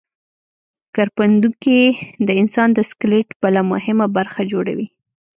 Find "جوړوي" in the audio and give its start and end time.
4.51-4.87